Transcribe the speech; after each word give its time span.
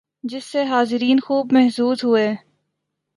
جس 0.23 0.43
سے 0.43 0.63
حاضرین 0.63 1.19
خوب 1.19 1.53
محظوظ 1.53 2.03
ہوئے 2.03 2.27